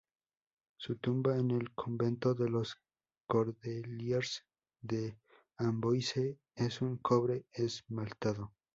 Su 0.77 0.95
tumba 0.97 1.37
en 1.37 1.51
el 1.51 1.75
convento 1.75 2.33
de 2.33 2.49
los 2.49 2.75
Cordeliers 3.27 4.43
de 4.81 5.19
Amboise 5.57 6.39
es 6.55 6.81
en 6.81 6.97
cobre 6.97 7.45
esmaltado. 7.53 8.51